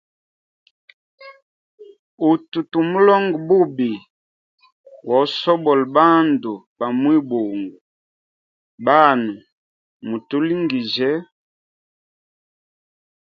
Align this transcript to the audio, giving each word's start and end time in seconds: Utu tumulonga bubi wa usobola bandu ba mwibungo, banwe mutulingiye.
Utu 2.29 2.59
tumulonga 2.71 3.37
bubi 3.47 3.91
wa 5.07 5.17
usobola 5.25 5.83
bandu 5.95 6.53
ba 6.77 6.87
mwibungo, 6.99 7.77
banwe 8.85 9.35
mutulingiye. 10.07 11.09